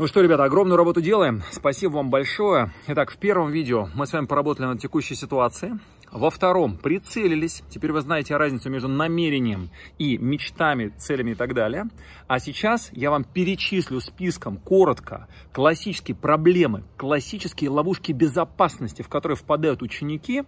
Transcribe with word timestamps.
Ну 0.00 0.06
что, 0.06 0.22
ребята, 0.22 0.44
огромную 0.44 0.78
работу 0.78 1.02
делаем. 1.02 1.42
Спасибо 1.52 1.96
вам 1.96 2.08
большое. 2.08 2.72
Итак, 2.86 3.10
в 3.10 3.18
первом 3.18 3.50
видео 3.50 3.90
мы 3.94 4.06
с 4.06 4.14
вами 4.14 4.24
поработали 4.24 4.64
над 4.64 4.80
текущей 4.80 5.14
ситуацией. 5.14 5.74
Во 6.10 6.30
втором 6.30 6.78
прицелились. 6.78 7.62
Теперь 7.68 7.92
вы 7.92 8.00
знаете 8.00 8.34
разницу 8.38 8.70
между 8.70 8.88
намерением 8.88 9.68
и 9.98 10.16
мечтами, 10.16 10.88
целями 10.96 11.32
и 11.32 11.34
так 11.34 11.52
далее. 11.52 11.84
А 12.28 12.38
сейчас 12.38 12.88
я 12.92 13.10
вам 13.10 13.24
перечислю 13.24 14.00
списком 14.00 14.56
коротко 14.56 15.28
классические 15.52 16.16
проблемы, 16.16 16.82
классические 16.96 17.68
ловушки 17.68 18.12
безопасности, 18.12 19.02
в 19.02 19.08
которые 19.10 19.36
впадают 19.36 19.82
ученики. 19.82 20.44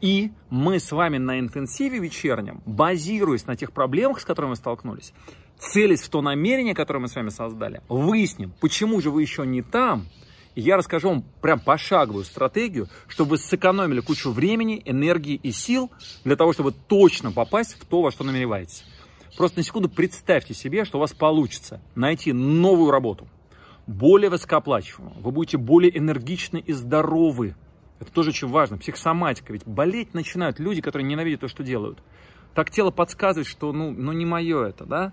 И 0.00 0.30
мы 0.48 0.78
с 0.78 0.92
вами 0.92 1.18
на 1.18 1.40
интенсиве 1.40 1.98
вечернем, 1.98 2.62
базируясь 2.66 3.46
на 3.46 3.56
тех 3.56 3.72
проблемах, 3.72 4.20
с 4.20 4.24
которыми 4.24 4.50
мы 4.50 4.56
столкнулись, 4.56 5.12
целясь 5.58 6.02
в 6.02 6.08
то 6.08 6.22
намерение, 6.22 6.74
которое 6.74 7.00
мы 7.00 7.08
с 7.08 7.14
вами 7.14 7.30
создали, 7.30 7.80
выясним, 7.88 8.52
почему 8.60 9.00
же 9.00 9.10
вы 9.10 9.22
еще 9.22 9.46
не 9.46 9.62
там, 9.62 10.06
и 10.54 10.62
я 10.62 10.76
расскажу 10.76 11.10
вам 11.10 11.24
прям 11.42 11.60
пошаговую 11.60 12.24
стратегию, 12.24 12.88
чтобы 13.08 13.32
вы 13.32 13.38
сэкономили 13.38 14.00
кучу 14.00 14.32
времени, 14.32 14.82
энергии 14.84 15.34
и 15.34 15.52
сил 15.52 15.90
для 16.24 16.34
того, 16.34 16.52
чтобы 16.52 16.72
точно 16.72 17.30
попасть 17.30 17.78
в 17.78 17.84
то, 17.84 18.00
во 18.00 18.10
что 18.10 18.24
намереваетесь. 18.24 18.84
Просто 19.36 19.58
на 19.58 19.62
секунду 19.62 19.90
представьте 19.90 20.54
себе, 20.54 20.86
что 20.86 20.96
у 20.96 21.00
вас 21.00 21.12
получится 21.12 21.82
найти 21.94 22.32
новую 22.32 22.90
работу, 22.90 23.28
более 23.86 24.30
высокооплачиваемую, 24.30 25.20
вы 25.20 25.30
будете 25.30 25.58
более 25.58 25.96
энергичны 25.96 26.58
и 26.58 26.72
здоровы. 26.72 27.54
Это 28.00 28.10
тоже 28.10 28.30
очень 28.30 28.48
важно, 28.48 28.78
психосоматика. 28.78 29.52
Ведь 29.52 29.66
болеть 29.66 30.14
начинают 30.14 30.58
люди, 30.58 30.80
которые 30.80 31.06
ненавидят 31.06 31.40
то, 31.40 31.48
что 31.48 31.62
делают. 31.62 31.98
Так 32.54 32.70
тело 32.70 32.90
подсказывает, 32.90 33.46
что 33.46 33.72
ну, 33.72 33.90
ну 33.90 34.12
не 34.12 34.24
мое 34.24 34.66
это, 34.66 34.86
да? 34.86 35.12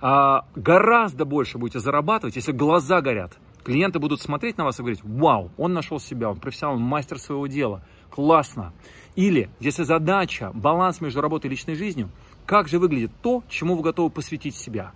А, 0.00 0.44
гораздо 0.54 1.24
больше 1.24 1.58
будете 1.58 1.80
зарабатывать, 1.80 2.36
если 2.36 2.52
глаза 2.52 3.00
горят. 3.00 3.38
Клиенты 3.64 3.98
будут 3.98 4.20
смотреть 4.20 4.56
на 4.56 4.64
вас 4.64 4.78
и 4.78 4.82
говорить, 4.82 5.00
вау, 5.02 5.50
он 5.56 5.72
нашел 5.72 6.00
себя, 6.00 6.30
он 6.30 6.38
профессионал, 6.38 6.78
мастер 6.78 7.18
своего 7.18 7.46
дела, 7.46 7.82
классно. 8.10 8.72
Или, 9.16 9.50
если 9.60 9.82
задача, 9.82 10.52
баланс 10.54 11.00
между 11.00 11.20
работой 11.20 11.48
и 11.48 11.50
личной 11.50 11.74
жизнью, 11.74 12.08
как 12.46 12.68
же 12.68 12.78
выглядит 12.78 13.10
то, 13.20 13.42
чему 13.48 13.76
вы 13.76 13.82
готовы 13.82 14.10
посвятить 14.10 14.54
себя? 14.54 14.92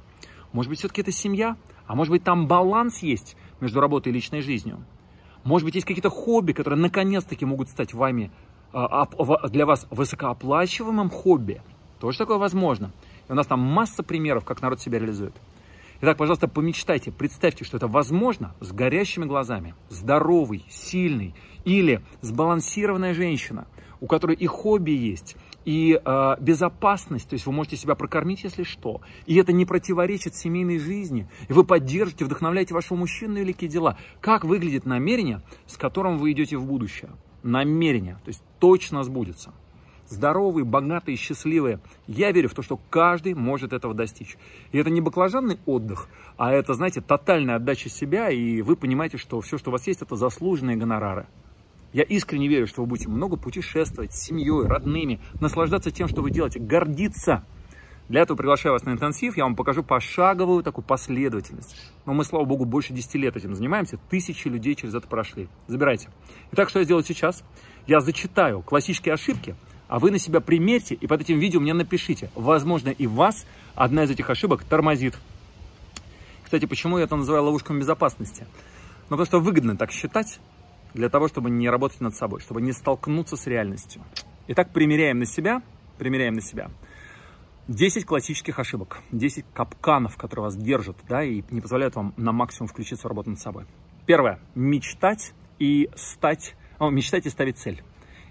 Может 0.52 0.70
быть, 0.70 0.78
все-таки 0.78 1.00
это 1.00 1.12
семья? 1.12 1.56
А 1.86 1.94
может 1.94 2.12
быть, 2.12 2.22
там 2.22 2.46
баланс 2.46 2.98
есть 3.00 3.36
между 3.60 3.80
работой 3.80 4.08
и 4.10 4.12
личной 4.12 4.40
жизнью? 4.40 4.84
Может 5.44 5.66
быть, 5.66 5.74
есть 5.74 5.86
какие-то 5.86 6.10
хобби, 6.10 6.52
которые 6.52 6.78
наконец-таки 6.78 7.44
могут 7.44 7.68
стать 7.68 7.92
вами, 7.92 8.30
а, 8.72 9.06
для 9.48 9.66
вас 9.66 9.86
высокооплачиваемым 9.90 11.10
хобби? 11.10 11.60
Тоже 11.98 12.18
такое 12.18 12.38
возможно. 12.38 12.92
И 13.28 13.32
у 13.32 13.34
нас 13.34 13.46
там 13.46 13.60
масса 13.60 14.02
примеров, 14.02 14.44
как 14.44 14.62
народ 14.62 14.80
себя 14.80 14.98
реализует. 14.98 15.34
Итак, 16.04 16.16
пожалуйста, 16.16 16.48
помечтайте, 16.48 17.12
представьте, 17.12 17.64
что 17.64 17.76
это 17.76 17.86
возможно 17.86 18.56
с 18.58 18.72
горящими 18.72 19.24
глазами, 19.24 19.76
здоровый, 19.88 20.64
сильный 20.68 21.32
или 21.64 22.02
сбалансированная 22.22 23.14
женщина, 23.14 23.68
у 24.00 24.08
которой 24.08 24.34
и 24.34 24.48
хобби 24.48 24.90
есть, 24.90 25.36
и 25.64 26.00
э, 26.04 26.36
безопасность, 26.40 27.28
то 27.28 27.34
есть 27.34 27.46
вы 27.46 27.52
можете 27.52 27.76
себя 27.76 27.94
прокормить, 27.94 28.42
если 28.42 28.64
что, 28.64 29.00
и 29.26 29.36
это 29.36 29.52
не 29.52 29.64
противоречит 29.64 30.34
семейной 30.34 30.80
жизни, 30.80 31.28
и 31.48 31.52
вы 31.52 31.62
поддержите, 31.62 32.24
вдохновляете 32.24 32.74
вашего 32.74 32.98
мужчину 32.98 33.36
и 33.36 33.42
великие 33.42 33.70
дела. 33.70 33.96
Как 34.20 34.44
выглядит 34.44 34.86
намерение, 34.86 35.40
с 35.66 35.76
которым 35.76 36.18
вы 36.18 36.32
идете 36.32 36.56
в 36.56 36.66
будущее? 36.66 37.10
Намерение, 37.44 38.14
то 38.24 38.28
есть 38.28 38.42
точно 38.58 39.04
сбудется 39.04 39.52
здоровые, 40.12 40.64
богатые, 40.64 41.16
счастливые. 41.16 41.80
Я 42.06 42.30
верю 42.32 42.48
в 42.48 42.54
то, 42.54 42.62
что 42.62 42.78
каждый 42.90 43.34
может 43.34 43.72
этого 43.72 43.94
достичь. 43.94 44.36
И 44.70 44.78
это 44.78 44.90
не 44.90 45.00
баклажанный 45.00 45.58
отдых, 45.66 46.08
а 46.36 46.52
это, 46.52 46.74
знаете, 46.74 47.00
тотальная 47.00 47.56
отдача 47.56 47.88
себя, 47.88 48.30
и 48.30 48.62
вы 48.62 48.76
понимаете, 48.76 49.16
что 49.16 49.40
все, 49.40 49.58
что 49.58 49.70
у 49.70 49.72
вас 49.72 49.86
есть, 49.86 50.02
это 50.02 50.16
заслуженные 50.16 50.76
гонорары. 50.76 51.26
Я 51.92 52.04
искренне 52.04 52.48
верю, 52.48 52.66
что 52.66 52.82
вы 52.82 52.86
будете 52.88 53.08
много 53.08 53.36
путешествовать 53.36 54.14
с 54.14 54.22
семьей, 54.22 54.66
родными, 54.66 55.20
наслаждаться 55.40 55.90
тем, 55.90 56.08
что 56.08 56.22
вы 56.22 56.30
делаете, 56.30 56.58
гордиться. 56.58 57.44
Для 58.08 58.22
этого 58.22 58.36
приглашаю 58.36 58.72
вас 58.72 58.84
на 58.84 58.90
интенсив, 58.90 59.36
я 59.36 59.44
вам 59.44 59.56
покажу 59.56 59.82
пошаговую 59.82 60.62
такую 60.62 60.84
последовательность. 60.84 61.76
Но 62.04 62.14
мы, 62.14 62.24
слава 62.24 62.44
богу, 62.44 62.64
больше 62.64 62.92
10 62.92 63.14
лет 63.16 63.36
этим 63.36 63.54
занимаемся, 63.54 63.98
тысячи 64.10 64.48
людей 64.48 64.74
через 64.74 64.94
это 64.94 65.06
прошли. 65.06 65.48
Забирайте. 65.66 66.08
Итак, 66.52 66.68
что 66.68 66.80
я 66.80 66.84
сделаю 66.84 67.04
сейчас? 67.04 67.44
Я 67.86 68.00
зачитаю 68.00 68.62
классические 68.62 69.14
ошибки, 69.14 69.54
а 69.92 69.98
вы 69.98 70.10
на 70.10 70.18
себя 70.18 70.40
примерьте 70.40 70.94
и 70.94 71.06
под 71.06 71.20
этим 71.20 71.38
видео 71.38 71.60
мне 71.60 71.74
напишите. 71.74 72.30
Возможно, 72.34 72.88
и 72.88 73.06
вас 73.06 73.44
одна 73.74 74.04
из 74.04 74.10
этих 74.10 74.30
ошибок 74.30 74.64
тормозит. 74.64 75.18
Кстати, 76.42 76.64
почему 76.64 76.96
я 76.96 77.04
это 77.04 77.14
называю 77.14 77.44
ловушками 77.44 77.78
безопасности? 77.78 78.46
Ну, 79.10 79.18
потому 79.18 79.26
что 79.26 79.40
выгодно 79.40 79.76
так 79.76 79.92
считать, 79.92 80.40
для 80.94 81.10
того, 81.10 81.28
чтобы 81.28 81.50
не 81.50 81.68
работать 81.68 82.00
над 82.00 82.16
собой, 82.16 82.40
чтобы 82.40 82.62
не 82.62 82.72
столкнуться 82.72 83.36
с 83.36 83.46
реальностью. 83.46 84.00
Итак, 84.48 84.72
примеряем 84.72 85.18
на 85.18 85.26
себя, 85.26 85.60
примеряем 85.98 86.32
на 86.32 86.40
себя 86.40 86.70
10 87.68 88.06
классических 88.06 88.58
ошибок, 88.58 89.02
10 89.12 89.44
капканов, 89.52 90.16
которые 90.16 90.44
вас 90.44 90.56
держат, 90.56 90.96
да, 91.06 91.22
и 91.22 91.42
не 91.50 91.60
позволяют 91.60 91.96
вам 91.96 92.14
на 92.16 92.32
максимум 92.32 92.68
включиться 92.68 93.06
в 93.06 93.10
работу 93.10 93.28
над 93.28 93.40
собой. 93.40 93.66
Первое. 94.06 94.38
Мечтать 94.54 95.34
и 95.58 95.90
стать, 95.96 96.54
о, 96.78 96.88
мечтать 96.88 97.26
и 97.26 97.28
ставить 97.28 97.58
цель. 97.58 97.82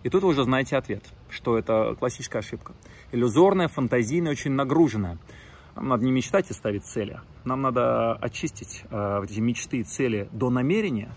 И 0.03 0.09
тут 0.09 0.23
вы 0.23 0.29
уже 0.29 0.43
знаете 0.43 0.77
ответ, 0.77 1.03
что 1.29 1.57
это 1.57 1.95
классическая 1.99 2.39
ошибка. 2.39 2.73
Иллюзорная, 3.11 3.67
фантазийная, 3.67 4.31
очень 4.31 4.51
нагруженная. 4.51 5.19
Нам 5.75 5.87
надо 5.87 6.03
не 6.03 6.11
мечтать 6.11 6.49
и 6.49 6.53
ставить 6.53 6.85
цели. 6.85 7.19
Нам 7.45 7.61
надо 7.61 8.13
очистить 8.13 8.83
э, 8.89 9.21
эти 9.23 9.39
мечты 9.39 9.77
и 9.77 9.83
цели 9.83 10.27
до 10.31 10.49
намерения, 10.49 11.13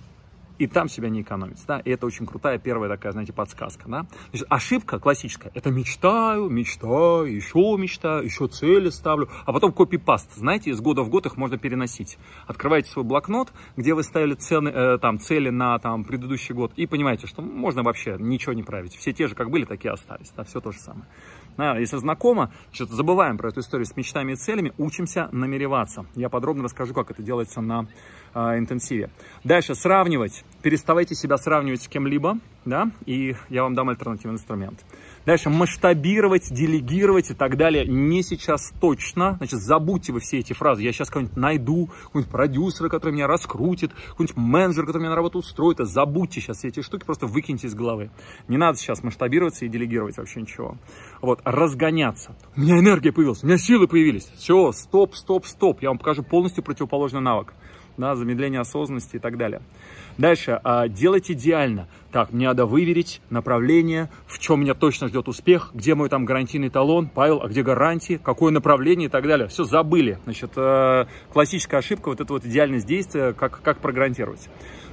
и 0.58 0.66
там 0.66 0.88
себя 0.88 1.08
не 1.08 1.22
экономить, 1.22 1.62
да, 1.66 1.80
и 1.80 1.90
это 1.90 2.06
очень 2.06 2.26
крутая 2.26 2.58
первая 2.58 2.88
такая, 2.88 3.12
знаете, 3.12 3.32
подсказка, 3.32 3.88
да. 3.88 4.06
Значит, 4.30 4.46
ошибка 4.50 4.98
классическая, 4.98 5.50
это 5.54 5.70
мечтаю, 5.70 6.48
мечтаю, 6.48 7.34
еще 7.34 7.76
мечтаю, 7.78 8.24
еще 8.24 8.46
цели 8.48 8.90
ставлю, 8.90 9.28
а 9.44 9.52
потом 9.52 9.72
копипаст, 9.72 10.34
знаете, 10.34 10.70
из 10.70 10.80
года 10.80 11.02
в 11.02 11.08
год 11.08 11.26
их 11.26 11.36
можно 11.36 11.58
переносить. 11.58 12.18
Открываете 12.46 12.90
свой 12.90 13.04
блокнот, 13.04 13.52
где 13.76 13.94
вы 13.94 14.02
ставили 14.02 14.34
цены, 14.34 14.68
э, 14.68 14.98
там, 14.98 15.18
цели 15.18 15.50
на 15.50 15.78
там, 15.78 16.04
предыдущий 16.04 16.54
год, 16.54 16.72
и 16.76 16.86
понимаете, 16.86 17.26
что 17.26 17.42
можно 17.42 17.82
вообще 17.82 18.16
ничего 18.18 18.52
не 18.52 18.62
править, 18.62 18.94
все 18.96 19.12
те 19.12 19.26
же, 19.26 19.34
как 19.34 19.50
были, 19.50 19.64
такие 19.64 19.92
остались, 19.92 20.32
да, 20.36 20.44
все 20.44 20.60
то 20.60 20.72
же 20.72 20.78
самое. 20.78 21.06
Да, 21.56 21.78
если 21.78 21.98
знакомо, 21.98 22.52
что-то 22.72 22.94
забываем 22.94 23.38
про 23.38 23.48
эту 23.48 23.60
историю 23.60 23.86
с 23.86 23.96
мечтами 23.96 24.32
и 24.32 24.36
целями, 24.36 24.72
учимся 24.76 25.28
намереваться. 25.30 26.04
Я 26.14 26.28
подробно 26.28 26.64
расскажу, 26.64 26.94
как 26.94 27.10
это 27.12 27.22
делается 27.22 27.60
на 27.60 27.86
э, 28.34 28.58
интенсиве. 28.58 29.10
Дальше, 29.44 29.74
сравнивать. 29.74 30.44
Переставайте 30.62 31.14
себя 31.14 31.36
сравнивать 31.36 31.82
с 31.82 31.88
кем-либо, 31.88 32.38
да, 32.64 32.90
и 33.04 33.36
я 33.50 33.64
вам 33.64 33.74
дам 33.74 33.90
альтернативный 33.90 34.36
инструмент. 34.36 34.82
Дальше 35.26 35.50
масштабировать, 35.50 36.52
делегировать 36.52 37.30
и 37.30 37.34
так 37.34 37.56
далее. 37.56 37.86
Не 37.86 38.22
сейчас 38.22 38.72
точно. 38.80 39.36
Значит, 39.36 39.60
забудьте 39.60 40.12
вы 40.12 40.20
все 40.20 40.38
эти 40.38 40.52
фразы. 40.52 40.82
Я 40.82 40.92
сейчас 40.92 41.10
кого-нибудь 41.10 41.36
найду, 41.36 41.90
какого-нибудь 42.04 42.30
продюсера, 42.30 42.88
который 42.88 43.12
меня 43.12 43.26
раскрутит, 43.26 43.92
какой-нибудь 43.92 44.36
менеджер, 44.36 44.86
который 44.86 45.02
меня 45.02 45.10
на 45.10 45.16
работу 45.16 45.38
устроит. 45.38 45.78
Забудьте 45.78 46.40
сейчас 46.40 46.58
все 46.58 46.68
эти 46.68 46.80
штуки, 46.80 47.04
просто 47.04 47.26
выкиньте 47.26 47.66
из 47.66 47.74
головы. 47.74 48.10
Не 48.48 48.56
надо 48.56 48.78
сейчас 48.78 49.02
масштабироваться 49.02 49.64
и 49.64 49.68
делегировать 49.68 50.16
вообще 50.16 50.40
ничего. 50.40 50.76
Вот, 51.20 51.40
разгоняться. 51.44 52.36
У 52.56 52.60
меня 52.60 52.78
энергия 52.78 53.12
появилась, 53.12 53.42
у 53.42 53.46
меня 53.46 53.58
силы 53.58 53.86
появились. 53.86 54.30
Все, 54.36 54.72
стоп, 54.72 55.14
стоп, 55.14 55.46
стоп. 55.46 55.82
Я 55.82 55.88
вам 55.88 55.98
покажу 55.98 56.22
полностью 56.22 56.64
противоположный 56.64 57.20
навык 57.20 57.54
да, 57.96 58.14
замедление 58.14 58.60
осознанности 58.60 59.16
и 59.16 59.18
так 59.18 59.36
далее. 59.36 59.62
Дальше, 60.18 60.60
а, 60.62 60.88
делать 60.88 61.30
идеально. 61.30 61.88
Так, 62.12 62.32
мне 62.32 62.46
надо 62.46 62.66
выверить 62.66 63.20
направление, 63.30 64.08
в 64.26 64.38
чем 64.38 64.60
меня 64.60 64.74
точно 64.74 65.08
ждет 65.08 65.26
успех, 65.26 65.70
где 65.74 65.94
мой 65.94 66.08
там 66.08 66.24
гарантийный 66.24 66.70
талон, 66.70 67.08
Павел, 67.08 67.42
а 67.42 67.48
где 67.48 67.62
гарантии, 67.62 68.20
какое 68.22 68.52
направление 68.52 69.08
и 69.08 69.10
так 69.10 69.26
далее. 69.26 69.48
Все 69.48 69.64
забыли. 69.64 70.18
Значит, 70.24 70.52
э, 70.56 71.06
классическая 71.32 71.78
ошибка, 71.78 72.10
вот 72.10 72.20
это 72.20 72.32
вот 72.32 72.44
идеальность 72.44 72.86
действия, 72.86 73.32
как, 73.32 73.60
как 73.62 73.78
прогарантировать. 73.78 74.48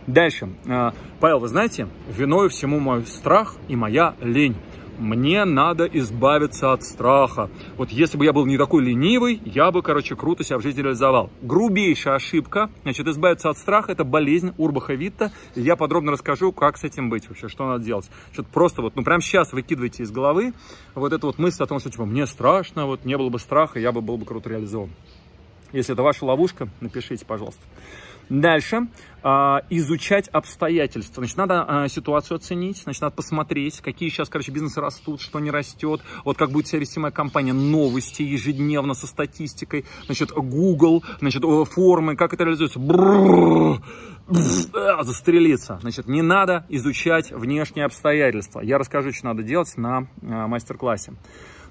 Дальше. 0.08 0.50
Э, 0.66 0.92
Павел, 1.20 1.40
вы 1.40 1.48
знаете, 1.48 1.88
виной 2.10 2.50
всему 2.50 2.80
мой 2.80 3.06
страх 3.06 3.56
и 3.68 3.76
моя 3.76 4.16
лень 4.22 4.56
мне 5.02 5.46
надо 5.46 5.86
избавиться 5.86 6.74
от 6.74 6.84
страха. 6.84 7.50
Вот 7.76 7.90
если 7.90 8.18
бы 8.18 8.26
я 8.26 8.34
был 8.34 8.46
не 8.46 8.58
такой 8.58 8.84
ленивый, 8.84 9.42
я 9.46 9.72
бы, 9.72 9.82
короче, 9.82 10.16
круто 10.16 10.44
себя 10.44 10.60
в 10.60 10.62
жизни 10.62 10.82
реализовал. 10.82 11.32
Грубейшая 11.42 12.16
ошибка. 12.16 12.70
Значит, 12.84 13.08
избавиться 13.08 13.50
от 13.50 13.58
страха– 13.58 13.92
это 13.94 14.04
болезнь 14.04 14.54
Урбаха 14.58 14.94
Витта. 14.94 15.32
Я 15.56 15.76
подробно 15.76 16.12
расскажу, 16.12 16.52
как 16.52 16.78
с 16.78 16.84
этим 16.84 17.10
быть 17.10 17.28
вообще, 17.28 17.48
что 17.48 17.68
надо 17.68 17.84
делать. 17.84 18.10
Что 18.32 18.44
просто 18.44 18.82
вот, 18.82 18.96
ну, 18.96 19.04
прямо 19.04 19.22
сейчас 19.22 19.54
выкидывайте 19.54 20.04
из 20.04 20.12
головы 20.12 20.54
вот 20.94 21.14
эту 21.14 21.28
вот 21.28 21.40
мысль 21.40 21.64
о 21.64 21.66
том, 21.66 21.80
что, 21.80 21.90
типа, 21.90 22.06
мне 22.06 22.28
страшно, 22.28 22.86
вот 22.86 23.04
не 23.04 23.18
было 23.18 23.30
бы 23.30 23.40
страха, 23.40 23.80
я 23.80 23.92
бы 23.92 24.02
был 24.02 24.18
бы 24.18 24.26
круто 24.26 24.50
реализован. 24.50 24.92
Если 25.72 25.94
это 25.94 26.04
ваша 26.04 26.26
ловушка, 26.26 26.68
напишите, 26.80 27.26
пожалуйста. 27.26 27.62
Дальше 28.32 28.88
а, 29.24 29.62
изучать 29.70 30.30
обстоятельства. 30.30 31.22
Значит, 31.22 31.36
надо 31.36 31.66
а, 31.68 31.88
ситуацию 31.90 32.38
оценить, 32.38 32.78
значит, 32.78 33.02
надо 33.02 33.14
посмотреть, 33.14 33.82
какие 33.82 34.08
сейчас, 34.08 34.30
короче, 34.30 34.54
бизнесы 34.54 34.80
растут, 34.80 35.20
что 35.20 35.42
не 35.42 35.52
растет, 35.52 36.00
вот 36.24 36.38
как 36.38 36.50
будет 36.50 36.68
себя 36.68 36.80
вести 36.80 36.98
моя 36.98 37.12
компания, 37.12 37.52
новости 37.52 38.22
ежедневно 38.22 38.94
со 38.94 39.06
статистикой, 39.06 39.84
значит, 40.06 40.32
Google, 40.32 41.04
значит, 41.20 41.44
формы, 41.44 42.16
как 42.16 42.34
это 42.34 42.46
реализуется. 42.46 42.80
Бррр, 42.80 43.84
застрелиться. 44.30 45.80
Значит, 45.82 46.08
не 46.08 46.22
надо 46.22 46.66
изучать 46.70 47.34
внешние 47.34 47.86
обстоятельства. 47.86 48.62
Я 48.62 48.78
расскажу, 48.78 49.12
что 49.12 49.26
надо 49.26 49.44
делать 49.44 49.76
на 49.76 50.08
а, 50.22 50.48
мастер-классе. 50.48 51.16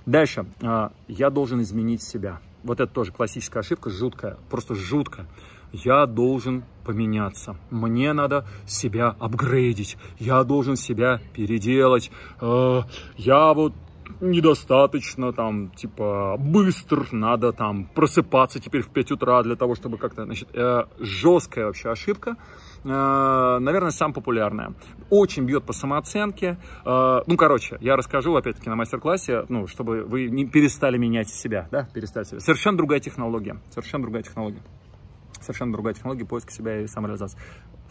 Дальше. 0.05 0.45
А, 0.61 0.93
я 1.09 1.31
должен 1.31 1.63
изменить 1.63 2.03
себя. 2.03 2.39
Вот 2.65 2.81
это 2.81 2.93
тоже 2.93 3.13
классическая 3.13 3.61
ошибка, 3.61 3.89
жуткая, 3.89 4.37
просто 4.51 4.75
жуткая 4.75 5.27
я 5.73 6.07
должен 6.07 6.65
поменяться. 6.85 7.57
Мне 7.71 8.13
надо 8.13 8.47
себя 8.67 9.15
апгрейдить. 9.19 9.97
Я 10.19 10.45
должен 10.45 10.77
себя 10.77 11.21
переделать. 11.35 12.11
Э, 12.41 12.83
я 13.17 13.53
вот 13.53 13.75
недостаточно 14.21 15.33
там, 15.33 15.71
типа, 15.71 16.37
быстр, 16.39 17.09
надо 17.13 17.53
там 17.53 17.87
просыпаться 17.87 18.61
теперь 18.61 18.83
в 18.83 18.89
5 18.89 19.13
утра 19.13 19.43
для 19.43 19.57
того, 19.57 19.75
чтобы 19.75 19.99
как-то, 19.99 20.25
значит, 20.25 20.49
э, 20.55 20.85
жесткая 20.99 21.67
вообще 21.67 21.91
ошибка, 21.91 22.37
э, 22.85 22.89
наверное, 22.89 23.91
самая 23.91 24.15
популярная. 24.15 24.75
Очень 25.11 25.45
бьет 25.45 25.65
по 25.65 25.73
самооценке. 25.73 26.59
Э, 26.85 27.21
ну, 27.27 27.37
короче, 27.37 27.79
я 27.81 27.97
расскажу, 27.97 28.35
опять-таки, 28.35 28.69
на 28.69 28.77
мастер-классе, 28.77 29.45
ну, 29.49 29.67
чтобы 29.67 30.03
вы 30.03 30.29
не 30.29 30.47
перестали 30.47 30.99
менять 30.99 31.29
себя, 31.29 31.69
да, 31.71 31.89
перестали 31.95 32.25
себя. 32.25 32.41
Совершенно 32.41 32.77
другая 32.77 33.01
технология, 33.01 33.61
совершенно 33.71 34.03
другая 34.03 34.23
технология 34.23 34.63
совершенно 35.41 35.73
другая 35.73 35.95
технология 35.95 36.25
поиска 36.25 36.53
себя 36.53 36.81
и 36.81 36.87
самореализации. 36.87 37.39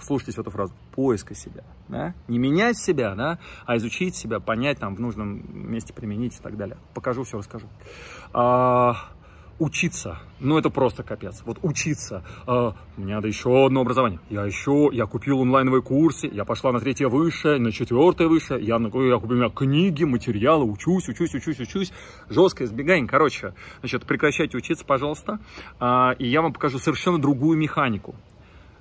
Слушайтесь 0.01 0.36
в 0.36 0.40
эту 0.40 0.50
фразу. 0.50 0.74
Поиска 0.94 1.36
себя. 1.36 1.63
Да? 1.90 2.13
Не 2.28 2.40
менять 2.40 2.78
себя, 2.78 3.16
да, 3.16 3.40
а 3.66 3.78
изучить 3.78 4.16
себя, 4.16 4.40
понять, 4.40 4.80
там, 4.80 4.96
в 4.96 5.01
нужном 5.01 5.42
месте 5.72 5.94
применить 5.94 6.38
и 6.38 6.42
так 6.42 6.56
далее. 6.56 6.78
Покажу, 6.94 7.24
все 7.24 7.38
расскажу. 7.38 7.68
А, 8.34 8.96
учиться. 9.59 10.19
Ну, 10.39 10.57
это 10.57 10.69
просто 10.69 11.03
капец. 11.03 11.41
Вот 11.45 11.59
учиться. 11.61 12.23
А, 12.47 12.75
мне 12.97 13.15
надо 13.15 13.27
еще 13.27 13.65
одно 13.65 13.81
образование. 13.81 14.19
Я 14.29 14.45
еще, 14.45 14.89
я 14.91 15.06
купил 15.06 15.41
онлайновые 15.41 15.81
курсы, 15.81 16.27
я 16.27 16.45
пошла 16.45 16.71
на 16.71 16.79
третье 16.79 17.07
высшее, 17.07 17.59
на 17.59 17.71
четвертое 17.71 18.27
высшее, 18.27 18.63
я, 18.63 18.77
я 18.77 19.17
купил 19.19 19.51
книги, 19.51 20.06
материалы, 20.06 20.63
учусь, 20.65 21.09
учусь, 21.09 21.35
учусь, 21.35 21.59
учусь. 21.59 21.91
Жесткое 22.29 22.67
избегание. 22.67 23.07
Короче, 23.07 23.53
значит, 23.81 24.06
прекращайте 24.06 24.57
учиться, 24.57 24.85
пожалуйста, 24.85 25.39
а, 25.79 26.12
и 26.17 26.27
я 26.27 26.41
вам 26.41 26.53
покажу 26.53 26.79
совершенно 26.79 27.19
другую 27.19 27.57
механику 27.57 28.15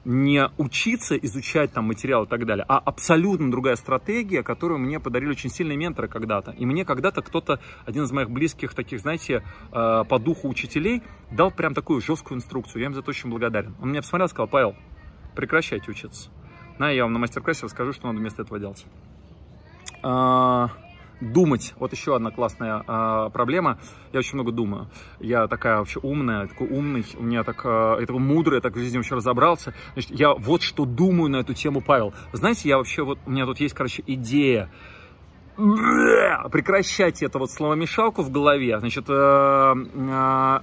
не 0.09 0.49
учиться 0.57 1.17
изучать 1.19 1.71
там 1.73 1.85
материал 1.85 2.25
и 2.25 2.27
так 2.27 2.47
далее, 2.47 2.65
а 2.67 2.79
абсолютно 2.79 3.51
другая 3.51 3.77
стратегия, 3.77 4.43
которую 4.43 4.81
мне 4.81 4.99
подарили 5.01 5.33
очень 5.33 5.51
сильные 5.51 5.77
менторы 5.77 6.09
когда-то. 6.09 6.53
И 6.53 6.65
мне 6.65 6.87
когда-то 6.87 7.21
кто-то, 7.21 7.61
один 7.85 8.05
из 8.05 8.11
моих 8.11 8.31
близких 8.31 8.73
таких, 8.73 9.01
знаете, 9.01 9.43
э, 9.71 10.05
по 10.09 10.19
духу 10.19 10.49
учителей, 10.49 11.03
дал 11.31 11.51
прям 11.51 11.75
такую 11.75 12.01
жесткую 12.01 12.39
инструкцию. 12.39 12.81
Я 12.81 12.87
им 12.87 12.95
за 12.95 13.01
это 13.01 13.11
очень 13.11 13.29
благодарен. 13.29 13.75
Он 13.83 13.91
меня 13.91 14.01
посмотрел 14.01 14.29
и 14.29 14.31
сказал, 14.31 14.49
Павел, 14.49 14.77
прекращайте 15.37 15.91
учиться. 15.91 16.31
На, 16.79 16.89
я 16.89 17.03
вам 17.03 17.13
на 17.13 17.19
мастер-классе 17.19 17.67
расскажу, 17.67 17.93
что 17.93 18.07
надо 18.07 18.19
вместо 18.19 18.41
этого 18.41 18.59
делать. 18.59 18.87
Думать. 21.21 21.75
Вот 21.79 21.93
еще 21.93 22.15
одна 22.15 22.31
классная 22.31 22.85
э, 22.87 23.31
проблема. 23.33 23.79
Я 24.13 24.21
очень 24.21 24.35
много 24.35 24.53
думаю. 24.53 24.89
Я 25.19 25.49
такая 25.49 25.79
вообще 25.79 25.99
умная, 26.01 26.47
такой 26.47 26.69
умный. 26.69 27.05
У 27.17 27.23
меня 27.23 27.43
так, 27.43 27.61
э, 27.65 27.97
я 28.01 28.07
такой 28.07 28.21
мудрый, 28.21 28.57
я 28.57 28.61
так 28.61 28.75
в 28.75 28.79
жизни 28.79 28.99
вообще 28.99 29.17
разобрался. 29.17 29.75
Значит, 29.95 30.13
я 30.13 30.35
вот 30.35 30.63
что 30.63 30.85
думаю 30.85 31.31
на 31.31 31.39
эту 31.39 31.55
тему, 31.55 31.81
Павел. 31.81 32.15
Знаете, 32.33 32.69
я 32.69 32.79
вообще 32.79 33.03
вот, 33.03 33.19
у 33.27 33.31
меня 33.31 33.47
тут 33.47 33.59
есть, 33.59 33.75
короче, 33.75 34.05
идея. 34.07 34.71
Прекращайте 35.57 37.27
это 37.27 37.41
вот 37.41 37.51
словомешалку 37.51 38.23
в 38.23 38.31
голове. 38.31 38.79
Значит, 38.79 39.07
э, 39.09 39.13
э, 39.13 40.61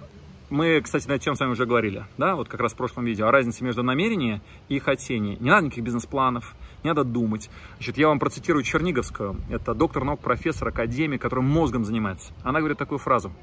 мы, 0.49 0.79
кстати, 0.81 1.07
на 1.07 1.13
эту 1.13 1.25
тему 1.25 1.35
с 1.35 1.39
вами 1.39 1.51
уже 1.51 1.65
говорили, 1.65 2.05
да, 2.17 2.35
вот 2.35 2.47
как 2.47 2.61
раз 2.61 2.73
в 2.73 2.77
прошлом 2.77 3.05
видео, 3.05 3.27
о 3.27 3.31
разнице 3.31 3.63
между 3.63 3.83
намерением 3.83 4.41
и 4.69 4.79
хотением. 4.79 5.37
Не 5.41 5.49
надо 5.49 5.65
никаких 5.65 5.83
бизнес-планов, 5.83 6.55
не 6.85 6.89
надо 6.89 7.03
думать. 7.03 7.49
Значит, 7.77 7.97
я 7.97 8.07
вам 8.07 8.19
процитирую 8.19 8.63
Черниговскую, 8.63 9.41
это 9.49 9.73
доктор 9.73 10.03
наук, 10.03 10.19
профессор, 10.21 10.67
академик, 10.67 11.19
который 11.19 11.43
мозгом 11.43 11.83
занимается. 11.83 12.31
Она 12.43 12.59
говорит 12.59 12.77
такую 12.77 12.99
фразу. 12.99 13.33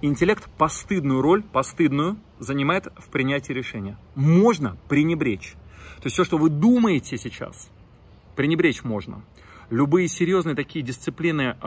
Интеллект 0.00 0.48
постыдную 0.56 1.20
роль, 1.20 1.42
постыдную, 1.42 2.16
занимает 2.38 2.88
в 2.96 3.08
принятии 3.10 3.52
решения. 3.52 3.98
Можно 4.14 4.76
пренебречь. 4.88 5.52
То 5.98 6.04
есть 6.04 6.14
все, 6.14 6.24
что 6.24 6.38
вы 6.38 6.48
думаете 6.48 7.18
сейчас, 7.18 7.70
пренебречь 8.34 8.82
можно 8.82 9.22
любые 9.70 10.08
серьезные 10.08 10.54
такие 10.54 10.84
дисциплины 10.84 11.56
э, 11.60 11.66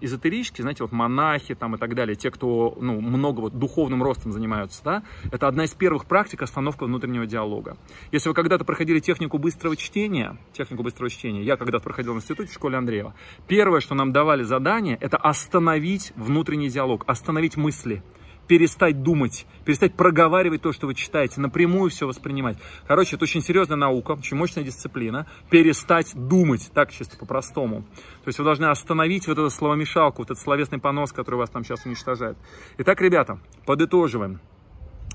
эзотерические, 0.00 0.62
знаете, 0.62 0.84
вот 0.84 0.92
монахи 0.92 1.54
там 1.54 1.74
и 1.74 1.78
так 1.78 1.94
далее, 1.94 2.14
те, 2.14 2.30
кто 2.30 2.76
ну, 2.80 3.00
много 3.00 3.40
вот 3.40 3.58
духовным 3.58 4.02
ростом 4.02 4.32
занимаются, 4.32 4.82
да, 4.84 5.02
это 5.32 5.48
одна 5.48 5.64
из 5.64 5.74
первых 5.74 6.06
практик 6.06 6.42
остановка 6.42 6.84
внутреннего 6.84 7.26
диалога. 7.26 7.76
Если 8.12 8.28
вы 8.28 8.34
когда-то 8.34 8.64
проходили 8.64 9.00
технику 9.00 9.38
быстрого 9.38 9.76
чтения, 9.76 10.36
технику 10.52 10.82
быстрого 10.82 11.10
чтения, 11.10 11.42
я 11.42 11.56
когда-то 11.56 11.82
проходил 11.82 12.14
в 12.14 12.16
институте 12.16 12.50
в 12.50 12.54
школе 12.54 12.76
Андреева, 12.76 13.14
первое, 13.48 13.80
что 13.80 13.94
нам 13.94 14.12
давали 14.12 14.42
задание, 14.42 14.96
это 15.00 15.16
остановить 15.16 16.12
внутренний 16.16 16.68
диалог, 16.68 17.04
остановить 17.06 17.56
мысли 17.56 18.02
перестать 18.46 19.02
думать, 19.02 19.46
перестать 19.64 19.94
проговаривать 19.94 20.62
то, 20.62 20.72
что 20.72 20.86
вы 20.86 20.94
читаете, 20.94 21.40
напрямую 21.40 21.90
все 21.90 22.06
воспринимать. 22.06 22.58
Короче, 22.86 23.16
это 23.16 23.24
очень 23.24 23.42
серьезная 23.42 23.76
наука, 23.76 24.12
очень 24.12 24.36
мощная 24.36 24.64
дисциплина. 24.64 25.26
Перестать 25.50 26.12
думать, 26.14 26.70
так 26.74 26.92
чисто 26.92 27.16
по-простому. 27.16 27.82
То 28.24 28.28
есть 28.28 28.38
вы 28.38 28.44
должны 28.44 28.66
остановить 28.66 29.26
вот 29.26 29.38
эту 29.38 29.50
словомешалку, 29.50 30.22
вот 30.22 30.30
этот 30.30 30.42
словесный 30.42 30.78
понос, 30.78 31.12
который 31.12 31.36
вас 31.36 31.50
там 31.50 31.64
сейчас 31.64 31.84
уничтожает. 31.86 32.36
Итак, 32.78 33.00
ребята, 33.00 33.38
подытоживаем. 33.66 34.40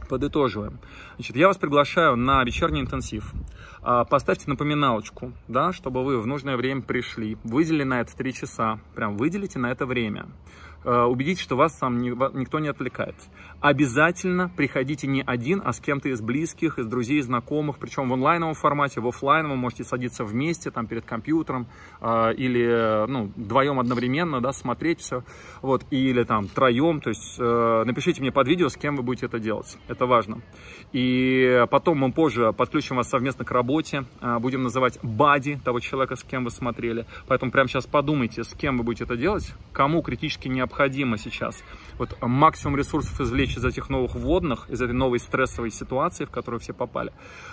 Подытоживаем. 0.07 0.79
Значит, 1.15 1.35
я 1.35 1.47
вас 1.47 1.57
приглашаю 1.57 2.15
на 2.15 2.43
вечерний 2.43 2.81
интенсив. 2.81 3.31
А, 3.81 4.03
поставьте 4.03 4.45
напоминалочку, 4.47 5.31
да, 5.47 5.71
чтобы 5.71 6.03
вы 6.03 6.19
в 6.19 6.27
нужное 6.27 6.57
время 6.57 6.81
пришли. 6.81 7.37
Выделили 7.43 7.83
на 7.83 8.01
это 8.01 8.15
3 8.15 8.33
часа. 8.33 8.79
Прям 8.95 9.17
выделите 9.17 9.59
на 9.59 9.71
это 9.71 9.85
время. 9.85 10.27
Э, 10.85 11.03
убедитесь, 11.03 11.41
что 11.41 11.57
вас 11.57 11.77
сам 11.77 12.01
никто 12.01 12.59
не 12.59 12.69
отвлекает. 12.69 13.15
Обязательно 13.59 14.49
приходите 14.55 15.07
не 15.07 15.21
один, 15.21 15.61
а 15.63 15.73
с 15.73 15.81
кем-то 15.81 16.07
из 16.09 16.21
близких, 16.21 16.80
из 16.80 16.87
друзей, 16.87 17.21
знакомых, 17.21 17.77
причем 17.80 18.09
в 18.09 18.13
онлайновом 18.13 18.54
формате, 18.54 19.01
в 19.01 19.07
офлайновом 19.07 19.57
можете 19.57 19.83
садиться 19.83 20.23
вместе, 20.23 20.71
там, 20.71 20.87
перед 20.87 21.06
компьютером, 21.06 21.68
э, 21.99 22.33
или, 22.35 23.06
ну, 23.07 23.31
вдвоем 23.35 23.80
одновременно, 23.80 24.39
да, 24.39 24.54
смотреть 24.54 25.01
все, 25.01 25.23
вот, 25.61 25.85
или 25.92 26.23
там 26.23 26.47
троем, 26.47 27.01
то 27.01 27.09
есть 27.09 27.35
э, 27.37 27.83
напишите 27.85 28.21
мне 28.21 28.31
под 28.31 28.47
видео, 28.47 28.69
с 28.69 28.77
кем 28.77 28.95
вы 28.95 29.04
будете 29.04 29.25
это 29.25 29.39
делать, 29.39 29.77
это 29.89 30.06
важно. 30.06 30.42
И 30.94 31.65
потом 31.69 31.97
мы 31.97 32.11
позже 32.13 32.54
подключим 32.54 32.95
вас 32.95 33.09
совместно 33.09 33.44
к 33.44 33.51
работе, 33.51 33.69
будем 33.69 34.64
называть 34.64 34.99
бади 35.04 35.59
того 35.64 35.80
человека, 35.80 36.16
с 36.16 36.23
кем 36.23 36.44
вы 36.44 36.52
смотрели, 36.52 37.06
поэтому 37.28 37.52
прямо 37.52 37.69
сейчас 37.69 37.85
подумайте, 37.85 38.44
с 38.44 38.54
кем 38.54 38.78
вы 38.78 38.83
будете 38.83 39.04
это 39.04 39.16
делать, 39.16 39.54
кому 39.71 40.02
критически 40.02 40.47
необходимо 40.47 41.18
сейчас. 41.18 41.64
Вот 41.97 42.18
максимум 42.21 42.78
ресурсов 42.78 43.19
извлечь 43.21 43.57
из 43.57 43.66
этих 43.66 43.90
новых 43.90 44.16
вводных, 44.16 44.69
из 44.69 44.81
этой 44.81 44.94
новой 44.94 45.19
стрессовой 45.19 45.71
ситуации, 45.71 46.26
в 46.26 46.31
которую 46.31 46.59
все 46.59 46.73
попали. 46.73 47.11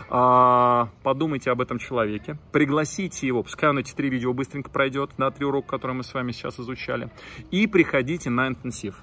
А, 0.08 0.88
подумайте 1.02 1.50
об 1.50 1.60
этом 1.60 1.78
человеке, 1.78 2.38
пригласите 2.52 3.26
его, 3.26 3.42
пускай 3.42 3.70
он 3.70 3.78
эти 3.78 3.92
три 3.94 4.08
видео 4.08 4.32
быстренько 4.32 4.70
пройдет, 4.70 5.18
на 5.18 5.30
три 5.30 5.44
урока, 5.44 5.68
которые 5.68 5.96
мы 5.96 6.04
с 6.04 6.14
вами 6.14 6.32
сейчас 6.32 6.58
изучали, 6.58 7.10
и 7.50 7.66
приходите 7.66 8.30
на 8.30 8.48
интенсив. 8.48 9.02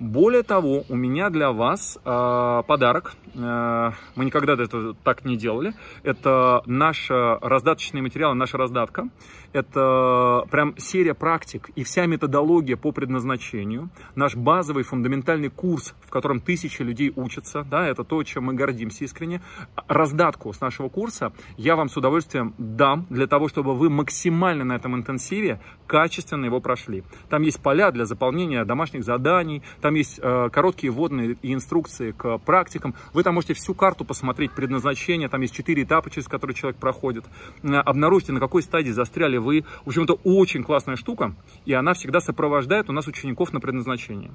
Более 0.00 0.42
того, 0.42 0.84
у 0.88 0.96
меня 0.96 1.28
для 1.28 1.52
вас 1.52 1.98
э, 2.02 2.62
подарок. 2.66 3.12
Э, 3.34 3.90
мы 4.16 4.24
никогда 4.24 4.54
это 4.54 4.94
так 5.04 5.26
не 5.26 5.36
делали. 5.36 5.74
Это 6.02 6.49
наш 6.66 7.10
раздаточный 7.10 8.00
материал, 8.00 8.34
наша 8.34 8.58
раздатка. 8.58 9.08
Это 9.52 10.46
прям 10.50 10.76
серия 10.78 11.14
практик 11.14 11.70
и 11.74 11.82
вся 11.82 12.06
методология 12.06 12.76
по 12.76 12.92
предназначению. 12.92 13.90
Наш 14.14 14.36
базовый 14.36 14.84
фундаментальный 14.84 15.50
курс, 15.50 15.94
в 16.06 16.10
котором 16.10 16.40
тысячи 16.40 16.82
людей 16.82 17.12
учатся. 17.14 17.64
Да, 17.64 17.86
это 17.86 18.04
то, 18.04 18.22
чем 18.22 18.44
мы 18.44 18.54
гордимся 18.54 19.04
искренне. 19.04 19.42
Раздатку 19.88 20.52
с 20.52 20.60
нашего 20.60 20.88
курса 20.88 21.32
я 21.56 21.74
вам 21.74 21.88
с 21.88 21.96
удовольствием 21.96 22.54
дам 22.58 23.06
для 23.10 23.26
того, 23.26 23.48
чтобы 23.48 23.74
вы 23.74 23.90
максимально 23.90 24.64
на 24.64 24.76
этом 24.76 24.94
интенсиве 24.94 25.60
качественно 25.86 26.44
его 26.44 26.60
прошли. 26.60 27.02
Там 27.28 27.42
есть 27.42 27.60
поля 27.60 27.90
для 27.90 28.04
заполнения 28.04 28.64
домашних 28.64 29.02
заданий, 29.02 29.62
там 29.80 29.94
есть 29.94 30.20
э, 30.22 30.48
короткие 30.52 30.92
вводные 30.92 31.36
инструкции 31.42 32.12
к 32.12 32.38
практикам. 32.38 32.94
Вы 33.12 33.24
там 33.24 33.34
можете 33.34 33.54
всю 33.54 33.74
карту 33.74 34.04
посмотреть, 34.04 34.52
предназначение, 34.52 35.28
там 35.28 35.40
есть 35.40 35.54
четыре 35.54 35.82
этапа, 35.82 36.08
через 36.10 36.28
которые 36.28 36.39
человек 36.54 36.78
проходит. 36.78 37.24
Э, 37.62 37.76
обнаружите, 37.76 38.32
на 38.32 38.40
какой 38.40 38.62
стадии 38.62 38.90
застряли 38.90 39.36
вы. 39.36 39.64
В 39.84 39.88
общем, 39.88 40.04
это 40.04 40.14
очень 40.14 40.62
классная 40.62 40.96
штука, 40.96 41.34
и 41.64 41.72
она 41.72 41.94
всегда 41.94 42.20
сопровождает 42.20 42.88
у 42.88 42.92
нас 42.92 43.06
учеников 43.06 43.52
на 43.52 43.60
предназначение. 43.60 44.30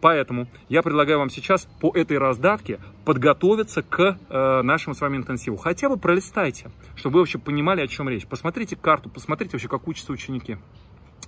Поэтому 0.00 0.48
я 0.68 0.82
предлагаю 0.82 1.18
вам 1.18 1.30
сейчас 1.30 1.68
по 1.80 1.92
этой 1.94 2.18
раздатке 2.18 2.80
подготовиться 3.04 3.82
к 3.82 4.18
э, 4.28 4.62
нашему 4.62 4.94
с 4.94 5.00
вами 5.00 5.16
интенсиву. 5.16 5.56
Хотя 5.56 5.88
бы 5.88 5.96
пролистайте, 5.96 6.70
чтобы 6.94 7.14
вы 7.14 7.20
вообще 7.20 7.38
понимали, 7.38 7.80
о 7.80 7.88
чем 7.88 8.08
речь. 8.08 8.26
Посмотрите 8.26 8.76
карту, 8.76 9.10
посмотрите 9.10 9.52
вообще, 9.52 9.68
как 9.68 9.88
учатся 9.88 10.12
ученики. 10.12 10.58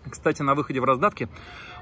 Кстати, 0.09 0.43
на 0.43 0.55
выходе 0.55 0.81
в 0.81 0.85
раздатке 0.85 1.29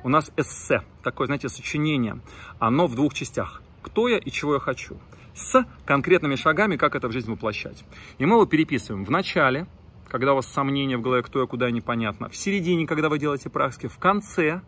у 0.02 0.08
нас 0.08 0.32
эссе, 0.36 0.82
такое, 1.02 1.26
знаете, 1.26 1.48
сочинение. 1.48 2.20
Оно 2.58 2.86
в 2.86 2.94
двух 2.94 3.14
частях. 3.14 3.62
Кто 3.82 4.08
я 4.08 4.18
и 4.18 4.30
чего 4.30 4.54
я 4.54 4.60
хочу. 4.60 4.96
С 5.38 5.64
конкретными 5.86 6.34
шагами, 6.34 6.76
как 6.76 6.96
это 6.96 7.08
в 7.08 7.12
жизнь 7.12 7.30
воплощать. 7.30 7.84
И 8.18 8.26
мы 8.26 8.34
его 8.34 8.44
переписываем 8.44 9.04
в 9.04 9.10
начале, 9.10 9.68
когда 10.08 10.32
у 10.32 10.36
вас 10.36 10.46
сомнения 10.46 10.96
в 10.96 11.00
голове, 11.00 11.22
кто 11.22 11.40
я, 11.40 11.46
куда 11.46 11.70
непонятно. 11.70 12.28
В 12.28 12.36
середине, 12.36 12.86
когда 12.86 13.08
вы 13.08 13.20
делаете 13.20 13.48
практики. 13.48 13.86
В 13.86 13.98
конце, 13.98 14.62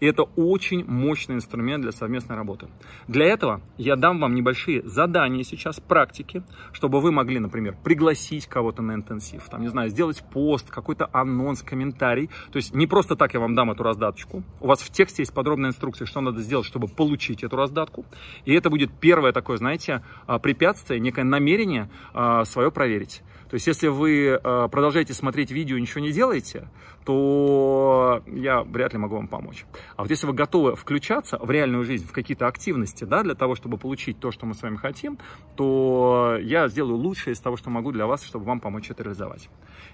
и 0.00 0.06
это 0.06 0.22
очень 0.22 0.84
мощный 0.84 1.36
инструмент 1.36 1.82
для 1.82 1.92
совместной 1.92 2.36
работы. 2.36 2.68
Для 3.08 3.26
этого 3.26 3.60
я 3.78 3.96
дам 3.96 4.20
вам 4.20 4.34
небольшие 4.34 4.82
задания 4.86 5.42
сейчас, 5.42 5.80
практики, 5.80 6.42
чтобы 6.72 7.00
вы 7.00 7.12
могли, 7.12 7.38
например, 7.38 7.76
пригласить 7.82 8.46
кого-то 8.46 8.82
на 8.82 8.94
интенсив, 8.94 9.44
там, 9.50 9.62
не 9.62 9.68
знаю, 9.68 9.90
сделать 9.90 10.22
пост, 10.32 10.70
какой-то 10.70 11.08
анонс, 11.12 11.62
комментарий. 11.62 12.30
То 12.52 12.56
есть 12.56 12.74
не 12.74 12.86
просто 12.86 13.16
так 13.16 13.34
я 13.34 13.40
вам 13.40 13.54
дам 13.54 13.70
эту 13.70 13.82
раздаточку. 13.82 14.42
У 14.60 14.66
вас 14.66 14.80
в 14.80 14.90
тексте 14.90 15.22
есть 15.22 15.34
подробная 15.34 15.70
инструкция, 15.70 16.06
что 16.06 16.20
надо 16.20 16.40
сделать, 16.40 16.66
чтобы 16.66 16.88
получить 16.88 17.42
эту 17.42 17.56
раздатку. 17.56 18.04
И 18.44 18.52
это 18.52 18.70
будет 18.70 18.90
первое 19.00 19.32
такое, 19.32 19.56
знаете, 19.56 20.02
а, 20.26 20.38
препятствие, 20.38 21.00
некое 21.00 21.24
намерение 21.24 21.88
а, 22.12 22.44
свое 22.44 22.70
проверить. 22.70 23.22
То 23.48 23.54
есть, 23.54 23.66
если 23.66 23.88
вы 23.88 24.40
а, 24.42 24.68
продолжаете 24.68 25.14
смотреть 25.14 25.50
видео 25.50 25.76
и 25.76 25.80
ничего 25.80 26.00
не 26.00 26.12
делаете, 26.12 26.68
то 27.06 28.20
я 28.26 28.64
вряд 28.64 28.92
ли 28.92 28.98
могу 28.98 29.14
вам 29.14 29.28
помочь. 29.28 29.64
А 29.94 30.02
вот 30.02 30.10
если 30.10 30.26
вы 30.26 30.32
готовы 30.32 30.74
включаться 30.74 31.38
в 31.38 31.48
реальную 31.50 31.84
жизнь, 31.84 32.04
в 32.06 32.12
какие-то 32.12 32.48
активности, 32.48 33.04
да, 33.04 33.22
для 33.22 33.36
того, 33.36 33.54
чтобы 33.54 33.78
получить 33.78 34.18
то, 34.18 34.32
что 34.32 34.44
мы 34.44 34.54
с 34.54 34.62
вами 34.62 34.76
хотим, 34.76 35.18
то 35.54 36.36
я 36.40 36.66
сделаю 36.66 36.96
лучшее 36.96 37.34
из 37.34 37.40
того, 37.40 37.56
что 37.56 37.70
могу 37.70 37.92
для 37.92 38.06
вас, 38.06 38.24
чтобы 38.24 38.44
вам 38.44 38.58
помочь 38.58 38.90
это 38.90 39.04
реализовать. 39.04 39.48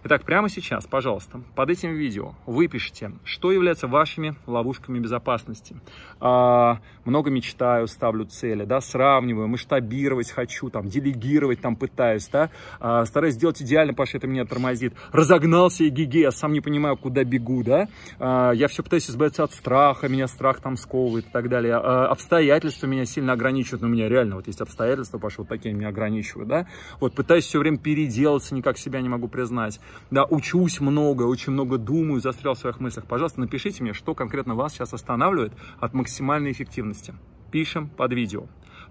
Итак, 0.04 0.24
прямо 0.24 0.48
сейчас, 0.48 0.86
пожалуйста, 0.86 1.42
под 1.54 1.68
этим 1.68 1.94
видео 1.94 2.34
выпишите, 2.46 3.12
что 3.24 3.52
является 3.52 3.88
вашими 3.88 4.34
ловушками 4.46 4.98
безопасности. 4.98 5.76
А, 6.18 6.78
много 7.04 7.30
мечтаю, 7.30 7.88
ставлю 7.88 8.24
цели, 8.24 8.64
да, 8.64 8.80
сравниваю, 8.80 9.48
масштабировать 9.48 10.30
хочу, 10.30 10.70
там, 10.70 10.88
делегировать, 10.88 11.60
там, 11.60 11.76
пытаюсь, 11.76 12.26
да, 12.28 12.50
а, 12.80 13.04
стараюсь 13.04 13.36
сделать 13.42 13.60
идеально, 13.60 13.92
что 14.06 14.18
это 14.18 14.28
меня 14.28 14.44
тормозит. 14.44 14.94
Разогнался 15.10 15.82
и 15.82 15.88
гиге, 15.88 16.20
я 16.20 16.30
сам 16.30 16.52
не 16.52 16.60
понимаю, 16.60 16.96
куда 16.96 17.24
бегу, 17.24 17.64
да, 17.64 17.88
а, 18.20 18.52
я 18.52 18.68
все 18.68 18.84
пытаюсь 18.84 19.10
избавиться 19.10 19.42
от 19.42 19.52
страха, 19.52 20.08
меня 20.08 20.28
страх 20.28 20.60
там 20.60 20.76
сковывает 20.76 21.26
и 21.26 21.30
так 21.30 21.48
далее, 21.48 21.74
а, 21.74 22.06
обстоятельства 22.06 22.86
меня 22.86 23.04
сильно 23.04 23.32
ограничивают, 23.32 23.82
но 23.82 23.88
у 23.88 23.90
меня 23.90 24.08
реально 24.08 24.36
вот 24.36 24.46
есть 24.46 24.60
обстоятельства, 24.60 25.18
что 25.28 25.42
вот 25.42 25.48
такие 25.48 25.74
меня 25.74 25.88
ограничивают, 25.88 26.48
да, 26.48 26.66
вот 27.00 27.14
пытаюсь 27.14 27.44
все 27.44 27.58
время 27.58 27.78
переделаться, 27.78 28.54
никак 28.54 28.78
себя 28.78 29.00
не 29.00 29.08
могу 29.08 29.26
признать, 29.26 29.80
да, 30.12 30.24
учусь 30.24 30.80
много, 30.80 31.24
очень 31.24 31.52
много 31.52 31.78
думаю, 31.78 32.20
застрял 32.20 32.54
в 32.54 32.58
своих 32.58 32.78
мыслях, 32.78 33.06
пожалуйста, 33.06 33.40
напишите 33.40 33.82
мне, 33.82 33.92
что 33.92 34.14
конкретно 34.14 34.54
вас 34.54 34.72
сейчас 34.72 34.94
останавливает 34.94 35.52
от 35.80 35.94
максимальной 35.94 36.52
эффективности. 36.52 37.14
Пишем 37.50 37.88
под 37.88 38.12
видео. 38.12 38.46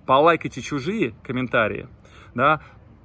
Полайкайте 0.06 0.62
чужие 0.62 1.14
комментарии, 1.24 1.88
да, 2.36 2.62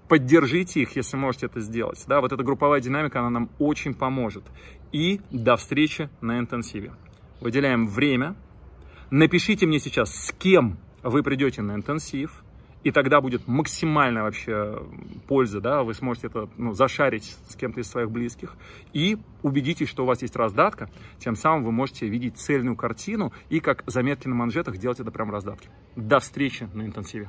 поддержите 0.09 0.81
их, 0.81 0.97
если 0.97 1.17
можете 1.17 1.47
это 1.47 1.61
сделать. 1.61 2.03
Да, 2.07 2.21
вот 2.21 2.33
эта 2.33 2.43
групповая 2.43 2.81
динамика, 2.81 3.21
она 3.21 3.31
нам 3.31 3.51
очень 3.59 3.95
поможет. 3.95 4.45
И 4.93 5.21
до 5.31 5.57
встречи 5.57 6.09
на 6.21 6.39
интенсиве. 6.39 6.93
Выделяем 7.41 7.87
время. 7.87 8.37
Напишите 9.11 9.67
мне 9.67 9.79
сейчас, 9.79 10.15
с 10.15 10.33
кем 10.33 10.79
вы 11.03 11.23
придете 11.23 11.63
на 11.63 11.75
интенсив. 11.75 12.43
И 12.85 12.93
тогда 12.93 13.21
будет 13.21 13.49
максимальная 13.49 14.23
вообще 14.23 14.81
польза, 15.27 15.61
да, 15.61 15.83
вы 15.83 15.93
сможете 15.93 16.29
это 16.29 16.49
ну, 16.57 16.73
зашарить 16.73 17.37
с 17.49 17.57
кем-то 17.57 17.81
из 17.81 17.89
своих 17.89 18.13
близких. 18.13 18.55
И 18.93 19.19
убедитесь, 19.43 19.89
что 19.89 20.05
у 20.05 20.07
вас 20.07 20.23
есть 20.23 20.37
раздатка, 20.37 20.89
тем 21.19 21.35
самым 21.35 21.65
вы 21.65 21.73
можете 21.73 22.07
видеть 22.07 22.37
цельную 22.37 22.77
картину 22.77 23.33
и 23.51 23.59
как 23.59 23.83
заметки 23.87 24.29
на 24.29 24.37
манжетах 24.37 24.79
делать 24.79 25.01
это 25.01 25.11
прямо 25.11 25.33
раздатки. 25.33 25.69
До 25.97 26.21
встречи 26.21 26.69
на 26.75 26.87
интенсиве. 26.87 27.29